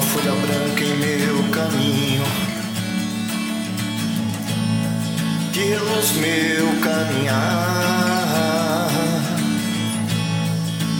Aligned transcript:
uma 0.00 0.02
folha 0.02 0.32
branca 0.32 0.82
em 0.82 0.96
meu 0.96 1.44
caminho. 1.50 2.24
Que 5.52 5.60
Pelos 5.60 6.12
meu 6.12 6.80
caminhar, 6.80 7.30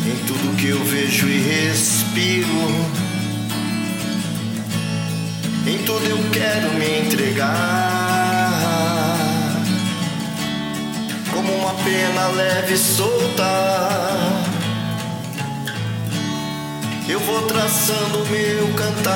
em 0.06 0.16
tudo 0.26 0.54
que 0.56 0.68
eu 0.68 0.84
vejo 0.84 1.26
e 1.26 1.38
respiro. 1.40 2.46
Em 5.66 5.78
tudo 5.84 6.04
eu 6.06 6.18
quero 6.30 6.74
me 6.74 7.00
entregar. 7.00 8.50
Como 11.32 11.52
uma 11.54 11.72
pena 11.84 12.28
leve 12.28 12.76
soltar. 12.76 13.30
solta 13.36 14.39
eu 17.10 17.18
vou 17.20 17.42
traçando 17.42 18.24
meu 18.30 18.72
cantar 18.74 19.10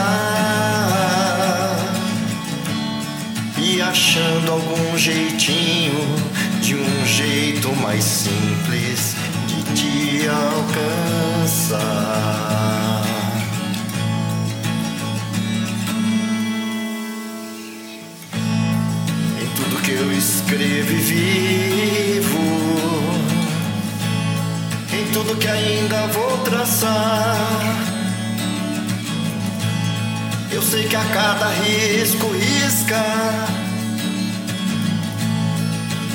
e 3.56 3.80
achando 3.80 4.50
algum 4.50 4.98
jeitinho 4.98 6.00
de 6.60 6.74
um 6.74 7.06
jeito 7.06 7.74
mais 7.76 8.02
simples 8.02 9.14
de 9.46 9.62
te 9.74 10.28
alcançar. 10.28 11.84
Em 19.40 19.46
tudo 19.54 19.80
que 19.82 19.92
eu 19.92 20.12
escrevo 20.12 20.92
e 20.92 20.96
vivo 20.96 22.44
em 24.94 25.12
tudo 25.12 25.36
que 25.36 25.48
ainda 25.48 26.06
vou 26.08 26.23
Eu 30.52 30.62
sei 30.62 30.86
que 30.88 30.94
a 30.94 31.04
cada 31.04 31.48
risco 31.48 32.28
risca 32.28 33.02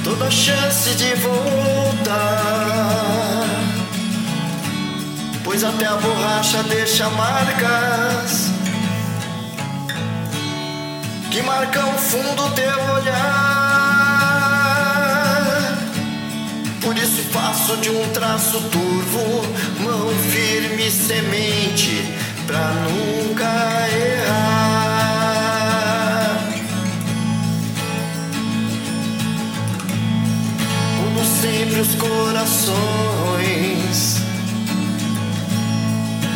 toda 0.04 0.32
chance 0.32 0.96
de 0.96 1.14
voltar. 1.16 2.16
Pois 5.44 5.64
até 5.64 5.86
a 5.86 5.96
borracha 5.96 6.64
deixa 6.64 7.10
marcas 7.10 8.50
que 11.30 11.42
marcam 11.42 11.90
o 11.90 11.98
fundo 11.98 12.50
teu 12.56 12.94
olhar. 12.94 13.49
Faço 17.60 17.78
de 17.78 17.90
um 17.90 18.08
traço 18.10 18.62
turvo, 18.70 19.42
mão 19.84 20.08
firme 20.32 20.90
semente, 20.90 22.06
pra 22.48 22.74
nunca 22.86 23.46
errar. 23.92 25.10
Uno 31.06 31.26
sempre 31.42 31.82
os 31.82 31.96
corações 31.96 32.78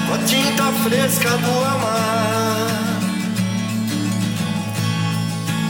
com 0.08 0.14
a 0.14 0.18
tinta 0.26 0.64
fresca 0.84 1.30
do 1.38 1.66
amar. 1.66 2.68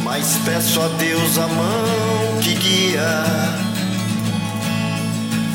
Mas 0.04 0.38
peço 0.46 0.82
a 0.82 0.88
Deus 0.90 1.38
a 1.38 1.48
mão 1.48 2.40
que 2.42 2.56
guia 2.56 3.73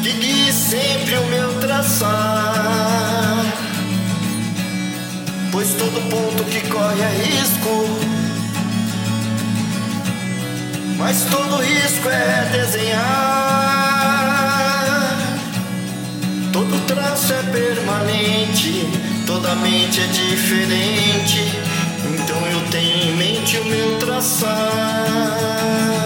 que 0.02 0.52
sempre 0.52 1.16
o 1.16 1.24
meu 1.26 1.54
traçar. 1.60 3.44
Pois 5.50 5.72
todo 5.74 6.00
ponto 6.08 6.44
que 6.44 6.60
corre 6.68 7.00
é 7.00 7.08
risco, 7.24 7.88
mas 10.96 11.24
todo 11.30 11.62
risco 11.62 12.08
é 12.08 12.48
desenhar. 12.52 12.98
Todo 16.52 16.78
traço 16.86 17.32
é 17.32 17.42
permanente, 17.44 18.86
toda 19.26 19.54
mente 19.56 20.00
é 20.00 20.06
diferente. 20.06 21.58
Então 22.04 22.46
eu 22.46 22.60
tenho 22.70 23.10
em 23.10 23.16
mente 23.16 23.58
o 23.58 23.64
meu 23.64 23.98
traçar. 23.98 25.97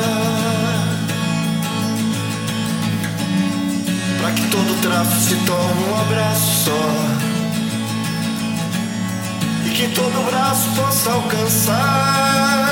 Traço 5.03 5.21
se 5.21 5.35
torne 5.47 5.85
um 5.85 6.01
abraço 6.01 6.65
só. 6.65 6.91
E 9.67 9.71
que 9.71 9.89
todo 9.89 10.31
braço 10.31 10.69
possa 10.77 11.11
alcançar. 11.11 12.69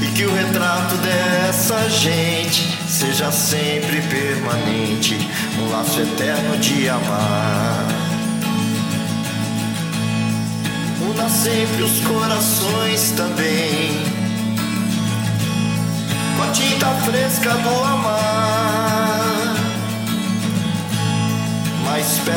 E 0.00 0.06
que 0.06 0.24
o 0.24 0.34
retrato 0.34 0.96
dessa 0.96 1.88
gente 1.88 2.72
Seja 2.88 3.32
sempre 3.32 4.00
permanente 4.02 5.16
Um 5.58 5.70
laço 5.70 6.00
eterno 6.00 6.56
de 6.58 6.88
amar. 6.88 7.86
Una 11.10 11.28
sempre 11.28 11.82
os 11.82 12.00
corações 12.00 13.12
também. 13.16 14.02
Com 16.36 16.42
a 16.42 16.52
tinta 16.52 16.86
fresca 17.04 17.50
do 17.54 17.84
amar. 17.84 18.31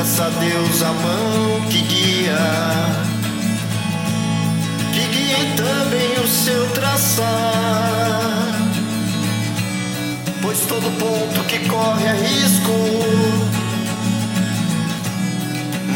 Peça 0.05 0.25
a 0.25 0.29
Deus 0.29 0.83
a 0.83 0.93
mão 0.93 1.61
que 1.67 1.81
guia, 1.81 2.37
que 4.93 4.99
guie 4.99 5.55
também 5.57 6.23
o 6.23 6.27
seu 6.27 6.69
traçar. 6.69 7.25
Pois 10.43 10.59
todo 10.67 10.91
ponto 10.99 11.43
que 11.47 11.57
corre 11.67 12.05
é 12.05 12.13
risco, 12.13 12.71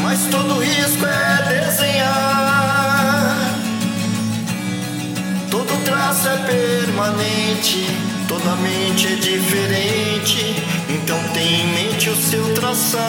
mas 0.02 0.26
todo 0.28 0.58
risco 0.58 1.06
é 1.06 1.60
desenhar. 1.60 3.36
Todo 5.52 5.84
traço 5.84 6.28
é 6.28 6.36
permanente, 6.48 7.86
toda 8.30 8.54
mente 8.54 9.08
é 9.08 9.16
diferente. 9.16 10.54
Então 10.88 11.18
tenha 11.34 11.64
em 11.64 11.66
mente 11.74 12.08
o 12.08 12.16
seu 12.16 12.54
traçar. 12.54 13.02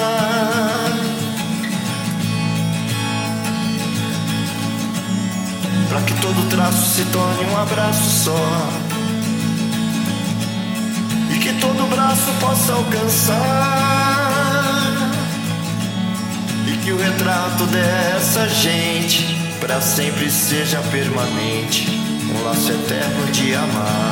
Para 5.87 6.01
que 6.01 6.13
todo 6.21 6.49
traço 6.49 6.95
se 6.95 7.05
torne 7.11 7.45
um 7.45 7.57
abraço 7.57 8.23
só. 8.23 8.69
E 11.29 11.37
que 11.37 11.53
todo 11.59 11.87
braço 11.87 12.31
possa 12.39 12.73
alcançar. 12.73 13.37
E 16.65 16.77
que 16.77 16.91
o 16.91 16.97
retrato 16.97 17.67
dessa 17.67 18.49
gente 18.49 19.37
para 19.59 19.79
sempre 19.79 20.31
seja 20.31 20.81
permanente 20.91 21.87
um 22.33 22.43
laço 22.43 22.71
eterno 22.71 23.31
de 23.31 23.53
amar. 23.53 24.10